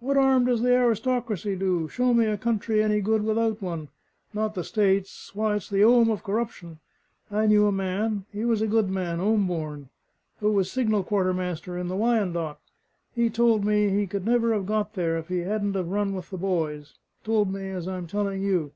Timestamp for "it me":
17.50-17.68